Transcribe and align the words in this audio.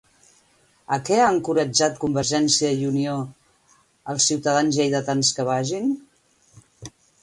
A 0.95 0.97
què 1.09 1.19
ha 1.25 1.27
encoratjat 1.33 1.99
Convergiència 2.05 2.73
i 2.79 2.89
Unió 2.95 3.15
als 4.15 4.31
ciutadans 4.33 4.83
lleidatans 4.83 5.35
que 5.37 5.51
vagin? 5.55 5.99